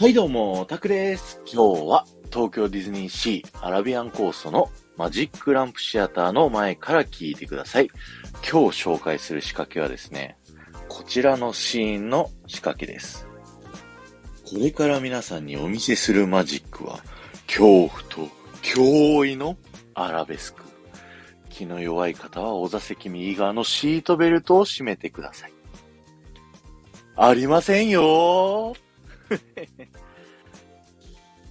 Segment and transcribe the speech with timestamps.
[0.00, 1.42] はいどうも、タクです。
[1.44, 7.90] 今日は東京ディズニーシーアラビアンコーストのマジックランプシアターの前から聞いてください。
[8.50, 10.38] 今日紹介する仕掛けはですね、
[10.88, 13.26] こちらのシーンの仕掛けです。
[14.50, 17.00] これから皆さんにお見せするマジックは、
[17.46, 18.26] 恐怖と
[18.62, 19.58] 驚異の
[19.92, 20.62] アラベスク。
[21.50, 25.52] 気の弱い方はお座席右側のシートベルトを締めてください。
[27.16, 28.74] ありませんよ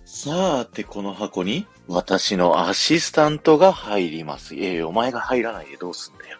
[0.06, 4.56] さーて、この箱に私のアシスタントが入ります。
[4.56, 6.40] ええお前が入らないでどうすんだよ。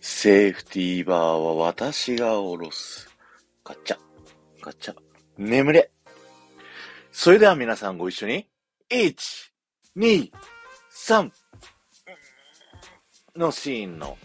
[0.00, 3.08] セーフティーバーは私が下ろす。
[3.64, 3.98] ガチャ、
[4.60, 4.94] ガチャ、
[5.38, 5.90] 眠れ。
[7.10, 8.48] それでは皆さんご一緒に、
[8.90, 9.14] 1、
[9.96, 10.30] 2、
[11.08, 11.30] 3
[13.36, 14.16] のシーンの、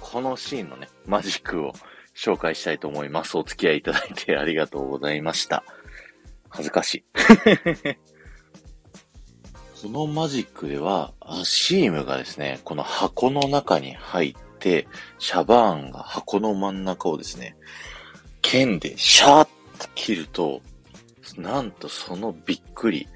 [0.00, 1.72] このシーンのね、マジックを
[2.14, 3.36] 紹介したいと思います。
[3.36, 5.64] お付き合いいただいてありがとうございました。
[6.48, 7.04] 恥ずかしい。
[9.82, 17.56] このマジックでは、アシームがですね、この箱の中に入って、シャバーンが箱の真ん中をですね、
[18.40, 20.62] 剣でシャーッと切ると、
[21.36, 23.08] なんとそのびっくり、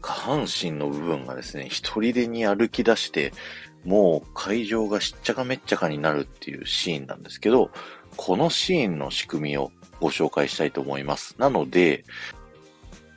[0.00, 3.32] 下半身の部分がですね、一人でに歩き出して、
[3.84, 7.70] もう会場がしっちゃかめっちゃかになるっていうシーンなんですけど、
[8.16, 11.34] このシーンの仕組みをご紹介したいと思います。
[11.38, 12.04] なので、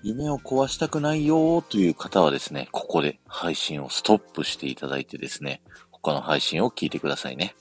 [0.04, 7.56] 夢を壊したくないよーという方はですね、ここで配信をストップしていただいてですね、他の配信を聞いてくださいね。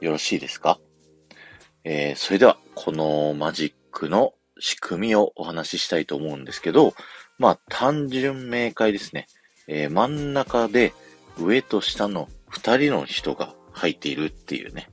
[0.00, 0.78] よろしいですか？
[1.84, 6.94] えー、それでは、このマジックの仕組みをお話ししたいと思うんですけど、
[7.38, 9.26] まあ、単純明快ですね。
[9.66, 10.92] えー、真ん中で
[11.38, 14.88] 上と下の二人の人が入っているっていうね、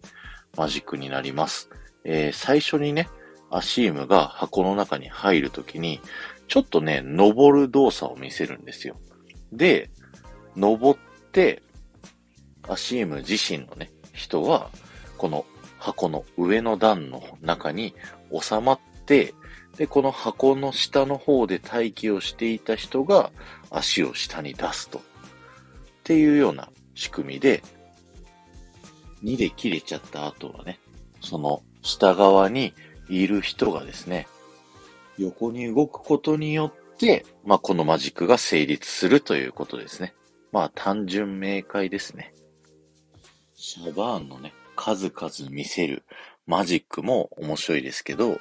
[0.58, 1.70] マジックになります。
[2.04, 3.08] えー、最初にね、
[3.50, 6.02] アシームが箱の中に入るときに、
[6.48, 8.98] ちょっとね、登る動作を見せるんですよ。
[9.52, 9.90] で、
[10.56, 11.00] 登っ
[11.32, 11.62] て、
[12.68, 14.70] アシーム自身のね、人は、
[15.18, 15.46] この
[15.78, 17.94] 箱の上の段の中に
[18.32, 19.34] 収まって、
[19.78, 23.32] で、この箱の下の方で待機をしていた人が
[23.70, 25.00] 足を下に出すと。
[25.00, 25.02] っ
[26.04, 27.62] ていうような仕組みで、
[29.28, 30.80] 2で切れちゃった後はね、
[31.22, 32.74] その下側に
[33.10, 34.26] いる人がですね、
[35.18, 40.14] 横に動くことによって、まあ、このマジックが成立するということですね。
[40.54, 42.34] まあ、単純明快ですね。
[43.54, 46.04] シャバーンのね、数々見せる
[46.46, 48.40] マジックも面白いですけど、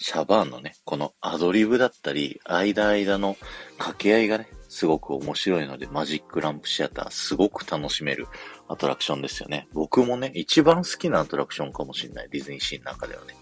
[0.00, 3.36] シャバーンのね、このアドリブだったり、間間の
[3.78, 8.28] 掛け合いがね、すごく面白いので、マジックランプシアターすごく楽しめる
[8.68, 9.66] アトラクションですよね。
[9.72, 12.28] 僕もね、一番好きなアトラクションかもしれない。
[12.30, 13.34] ディズニーシーの中ではね。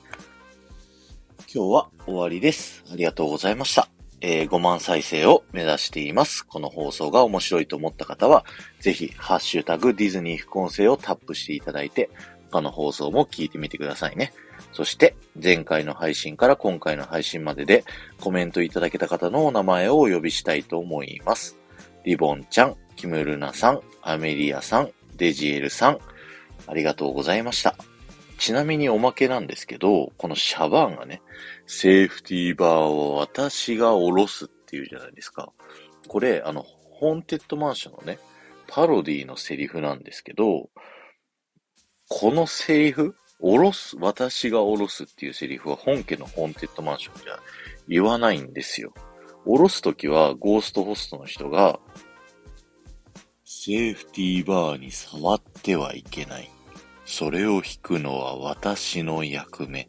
[1.55, 2.85] 今日は終わりです。
[2.91, 3.91] ありがとうございました。
[4.23, 6.47] えー、5万再生を目指しています。
[6.47, 8.47] この放送が面白いと思った方は、
[8.81, 12.09] ぜひ、ハッシュタグディズニー副音声をタップしていただいて、
[12.57, 14.33] 他の放送も聞いてみてくださいね。
[14.73, 17.85] そして、前回の配信から今回の配信までで
[18.21, 21.57] コメントいただけた方のお名前をお呼びしたいと思います。
[22.05, 25.99] リボンちゃん、キムルナさん、アメリアさん、デジエルさん、
[26.67, 27.77] ありがとうございました。
[28.39, 31.23] ちなみにおまけなんですけど、このシャバーンがね、
[31.67, 35.53] セーフティーバーを私が下ろすっていうじゃないですか。
[36.09, 38.19] これ、あの、ホーンテッドマンションのね、
[38.69, 40.69] パロディのセリフなんですけど、
[42.09, 47.39] このセリフ、おろす、私がおろすっていうセリフは本家のホーンテッドマンションじゃ
[47.89, 48.93] 言わないんですよ。
[49.45, 51.81] おろすときはゴーストホストの人が、
[53.45, 56.51] セーフティーバーに触ってはいけない。
[57.05, 59.87] それを引くのは私の役目っ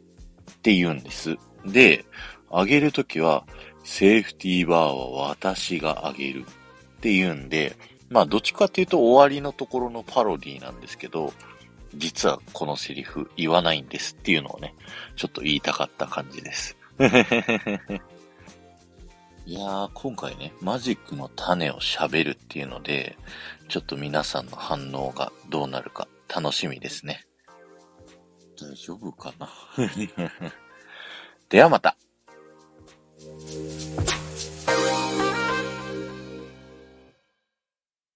[0.62, 1.36] て言うんです。
[1.64, 2.04] で、
[2.50, 3.44] あげるときは、
[3.84, 7.76] セーフティーバーは私があげるって言うんで、
[8.10, 11.32] まあどっちかっていうと終わりのところのパロディなんですけど、
[11.94, 14.74] 実はこのセリフ言わないんですっていうのをね、
[15.16, 16.76] ちょっと言いたかった感じです。
[19.46, 23.16] いやー、今回ね、マジックの種を喋るっていうので、
[23.68, 27.26] ちょっと皆さんの反応がどうなるか楽しみですね。
[28.60, 29.48] 大丈夫かな？
[31.48, 31.97] ではまた。